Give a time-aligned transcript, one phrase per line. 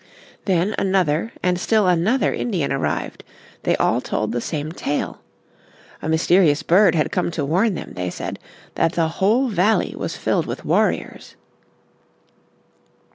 [0.45, 3.23] Then another and still another Indian arrived.
[3.61, 5.21] They all told the same tale.
[6.01, 8.39] A mysterious bird had come to warn them, they said,
[8.73, 11.35] that the whole valley was filled with warriors.